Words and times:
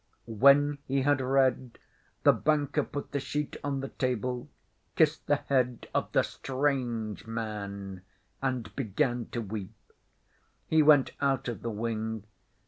When 0.25 0.79
he 0.87 1.03
had 1.03 1.21
read, 1.21 1.77
the 2.23 2.33
banker 2.33 2.83
put 2.83 3.11
the 3.11 3.19
sheet 3.19 3.57
on 3.63 3.81
the 3.81 3.89
table, 3.89 4.49
kissed 4.95 5.27
the 5.27 5.35
head 5.35 5.87
of 5.93 6.11
the 6.11 6.23
strange 6.23 7.27
man, 7.27 8.01
and 8.41 8.75
began 8.75 9.27
to 9.27 9.41
weep. 9.41 9.93
He 10.65 10.81
went 10.81 11.11
out 11.21 11.47
of 11.47 11.61
the 11.61 11.69
wing. 11.69 12.23